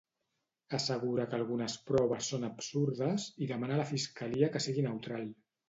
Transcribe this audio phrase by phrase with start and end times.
[0.77, 5.33] Assegura que algunes proves són absurdes, i demana a la Fiscalia que sigui neutral.